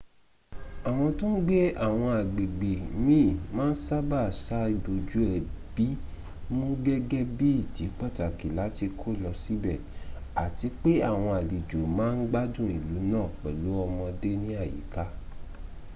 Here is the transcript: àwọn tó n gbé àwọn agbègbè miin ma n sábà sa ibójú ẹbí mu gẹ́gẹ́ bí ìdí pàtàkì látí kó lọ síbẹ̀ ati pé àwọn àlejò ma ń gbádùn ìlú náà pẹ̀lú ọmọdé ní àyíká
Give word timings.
àwọn 0.89 1.09
tó 1.19 1.25
n 1.33 1.37
gbé 1.45 1.59
àwọn 1.85 2.09
agbègbè 2.21 2.71
miin 3.05 3.33
ma 3.55 3.65
n 3.71 3.73
sábà 3.85 4.21
sa 4.43 4.57
ibójú 4.75 5.19
ẹbí 5.37 5.87
mu 6.57 6.67
gẹ́gẹ́ 6.85 7.29
bí 7.37 7.47
ìdí 7.61 7.83
pàtàkì 7.99 8.47
látí 8.59 8.85
kó 8.99 9.09
lọ 9.23 9.31
síbẹ̀ 9.43 9.83
ati 10.43 10.67
pé 10.81 10.91
àwọn 11.09 11.29
àlejò 11.39 11.79
ma 11.97 12.05
ń 12.15 12.17
gbádùn 12.29 12.69
ìlú 12.77 12.97
náà 13.11 13.27
pẹ̀lú 13.41 13.69
ọmọdé 13.85 14.31
ní 14.43 14.51
àyíká 14.63 15.03